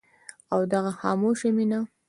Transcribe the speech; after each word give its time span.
او 0.53 0.61
دغه 0.71 0.91
خاموشه 1.01 1.49
مينه 1.57 1.79